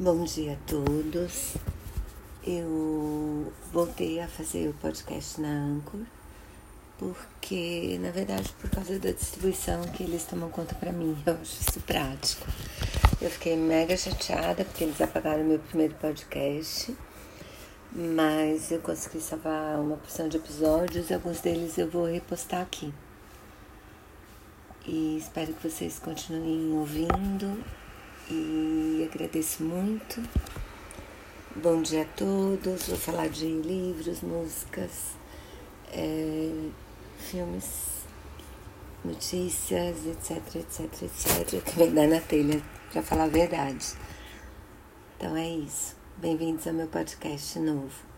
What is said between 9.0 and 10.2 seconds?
da distribuição que